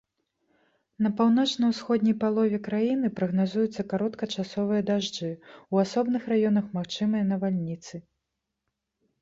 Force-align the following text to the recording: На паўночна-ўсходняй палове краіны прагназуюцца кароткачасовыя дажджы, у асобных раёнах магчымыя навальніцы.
На 1.05 1.09
паўночна-ўсходняй 1.17 2.15
палове 2.23 2.57
краіны 2.69 3.11
прагназуюцца 3.19 3.81
кароткачасовыя 3.91 4.81
дажджы, 4.89 5.31
у 5.77 5.83
асобных 5.85 6.21
раёнах 6.35 6.65
магчымыя 6.79 7.23
навальніцы. 7.35 7.95